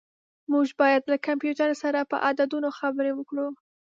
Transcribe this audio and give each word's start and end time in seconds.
موږ 0.51 0.67
باید 0.81 1.03
له 1.11 1.17
کمپیوټر 1.27 1.69
سره 1.83 1.99
په 2.11 2.17
عددونو 2.27 2.69
خبرې 2.79 3.11
وکړو. 3.15 3.47